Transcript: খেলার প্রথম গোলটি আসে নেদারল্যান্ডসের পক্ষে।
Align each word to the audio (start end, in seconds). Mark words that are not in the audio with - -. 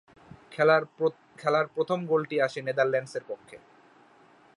খেলার 1.37 1.65
প্রথম 1.75 1.99
গোলটি 2.05 2.35
আসে 2.41 2.59
নেদারল্যান্ডসের 2.61 3.23
পক্ষে। 3.27 3.57